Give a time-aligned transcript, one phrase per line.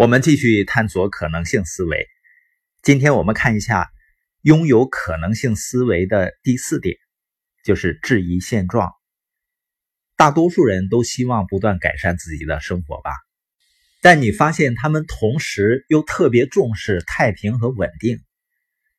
[0.00, 2.08] 我们继续探索可能性思维。
[2.82, 3.90] 今天我们看一下
[4.40, 6.96] 拥有可能性思维的第四点，
[7.66, 8.94] 就是质疑现状。
[10.16, 13.10] 大多数人都希望不断改善自己的生活吧，
[14.00, 18.24] 但你发现他们同时又特别重视太平和稳定。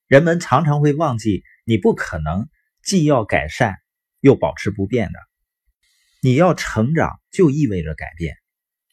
[0.05, 2.47] 人们常常会忘记，你不可能
[2.83, 3.77] 既要改善
[4.19, 5.19] 又保持不变的。
[6.21, 8.37] 你要成长，就意味着改变。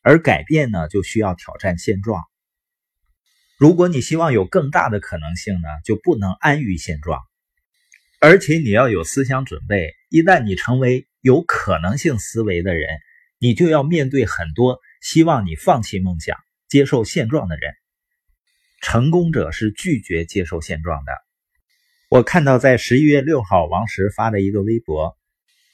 [0.03, 2.23] 而改变呢，就需要挑战现状。
[3.59, 7.21] 如果你希望有更大的可能性呢，就不能安于现状，
[8.21, 9.95] 而且你要有思想准备。
[10.11, 12.89] 一旦你成为有可能性思维的人，
[13.39, 16.39] 你就要面对很多希望你放弃梦想、
[16.69, 17.75] 接受现状的人。
[18.81, 21.13] 成功者是拒绝接受现状的。
[22.09, 25.19] 我看到在十一月六号，王石发的一个微博，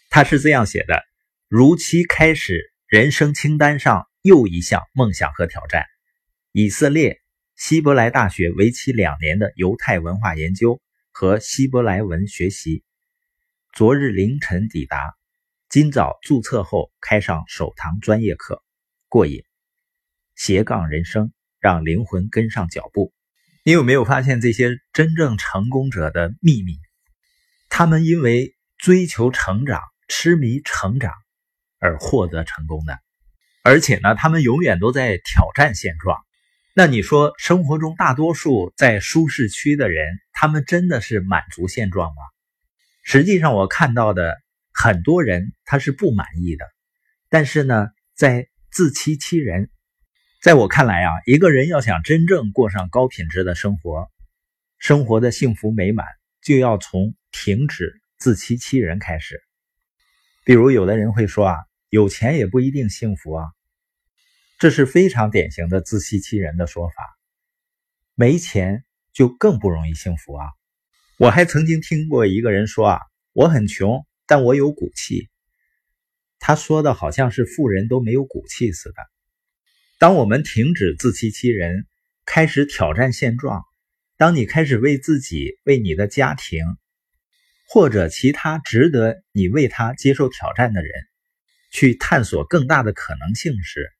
[0.08, 1.02] 他是这样写的
[1.48, 5.84] ：“如期开始人生清单上。”又一项梦想和挑战：
[6.50, 7.20] 以色列
[7.56, 10.80] 希伯来大学为期两年的犹太文化研究
[11.12, 12.82] 和希伯来文学习。
[13.74, 15.14] 昨日凌晨抵达，
[15.68, 18.64] 今早注册后开上首堂专业课，
[19.10, 19.44] 过瘾。
[20.34, 21.30] 斜杠人生，
[21.60, 23.12] 让灵魂跟上脚步。
[23.62, 26.78] 你有没有发现这些真正成功者的秘密？
[27.68, 31.12] 他们因为追求成长、痴迷成长
[31.78, 32.98] 而获得成功的。
[33.66, 36.18] 而且呢，他们永远都在挑战现状。
[36.74, 42.16] 那你说，生活中大多数在舒适区的人，他们真的是满足现状吗？
[43.04, 44.36] 实际上，我看到的
[44.74, 46.66] 很多人他是不满意的，
[47.30, 49.70] 但是呢，在自欺欺人。
[50.42, 54.10] 在我看来啊，一个人要想真正过上高品质的生活，
[54.78, 56.06] 生活的幸福美满，
[56.42, 59.40] 就要从停止自欺欺人开始。
[60.44, 61.56] 比如，有的人会说啊。
[61.94, 63.46] 有钱也不一定幸福啊，
[64.58, 66.94] 这是非常典型的自欺欺人的说法。
[68.16, 70.44] 没钱就更不容易幸福啊！
[71.20, 73.00] 我还曾经听过一个人说啊，
[73.32, 75.28] 我很穷，但我有骨气。
[76.40, 78.96] 他说的好像是富人都没有骨气似的。
[80.00, 81.86] 当我们停止自欺欺人，
[82.26, 83.62] 开始挑战现状，
[84.16, 86.64] 当你开始为自己、为你的家庭
[87.68, 90.90] 或者其他值得你为他接受挑战的人。
[91.74, 93.90] 去探索更大的可能性时，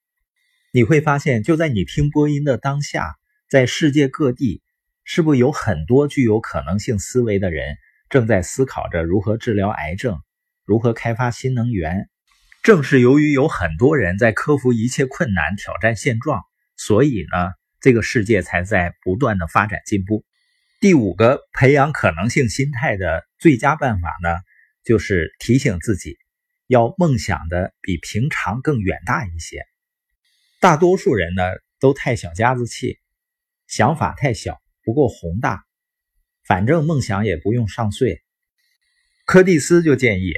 [0.73, 3.17] 你会发现，就在你听播音的当下，
[3.51, 4.62] 在世界各地，
[5.03, 7.77] 是不是有很多具有可能性思维的人
[8.09, 10.21] 正在思考着如何治疗癌症，
[10.65, 12.09] 如何开发新能源？
[12.62, 16.43] 正是由于有很多人在克服一切困难、挑战现状，
[16.77, 20.25] 所以呢，这个世界才在不断的发展进步。
[20.79, 24.29] 第五个培养可能性心态的最佳办法呢，
[24.85, 26.17] 就是提醒自己。
[26.67, 29.65] 要梦想的比平常更远大一些。
[30.61, 31.43] 大多数人呢
[31.79, 32.99] 都太小家子气，
[33.67, 35.65] 想法太小，不够宏大。
[36.47, 38.23] 反正梦想也不用上税。
[39.27, 40.33] 柯蒂斯就建议，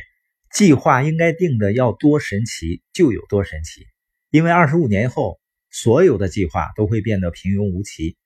[0.53, 3.87] 计划应该定的要多神奇就有多神奇，
[4.31, 8.17] 因为二十五年后，所有的计划都会变得平庸无奇。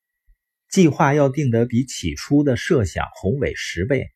[0.68, 4.10] 计划要定得比起初的设想宏伟十倍。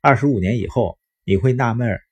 [0.00, 2.02] 二十五年以后，你会纳闷儿。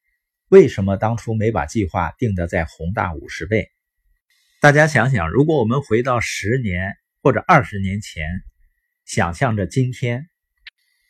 [0.51, 3.71] 为什么当初没把计划定得再宏大五十倍？
[4.63, 8.25] 大家想想，如果我们回到十年或者二十年前，
[9.05, 10.27] 想象着今天，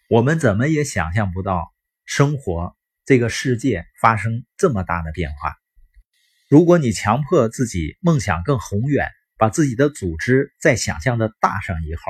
[0.09, 1.73] 我们怎么也想象不到
[2.05, 5.55] 生活这个世界发生这么大的变化。
[6.49, 12.03] 如果你强迫自己梦想更宏远，把自己的组织再想象的大上一号，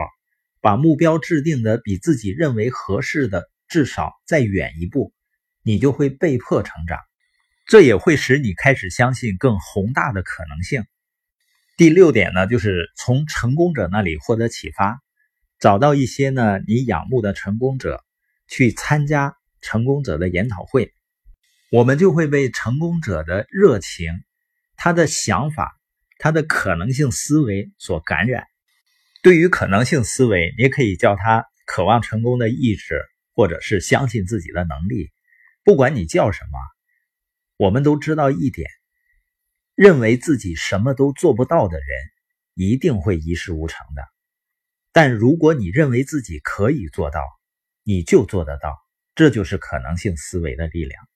[0.63, 5.13] 把目标制定的比自己认为合适的至少再远一步，
[5.63, 6.99] 你就会被迫成长。
[7.69, 10.87] 这也会使你开始相信更宏大的可能性。
[11.77, 14.99] 第六点呢，就是从成功者那里获得启发，
[15.61, 18.03] 找到一些呢你仰慕的成功者，
[18.49, 20.95] 去参加成功者的研讨会，
[21.71, 24.13] 我们就会被成功者的热情、
[24.79, 25.79] 他的想法、
[26.19, 28.45] 他的可能性思维所感染。
[29.23, 33.03] 对于可能性思维，你可以叫他渴望成功的意志，
[33.35, 35.11] 或者是相信自己的能力，
[35.65, 36.59] 不管你叫什么。
[37.59, 38.71] 我们都知道一点：
[39.75, 41.87] 认为自己什么都做不到的人，
[42.55, 44.03] 一定会一事无成的。
[44.93, 47.21] 但如果你认为自己可以做到，
[47.83, 48.77] 你就做得到。
[49.17, 51.09] 这就是可能性思维的力量。